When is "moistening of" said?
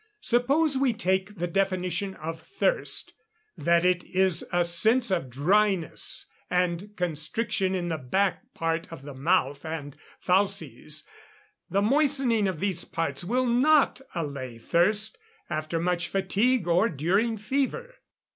11.83-12.59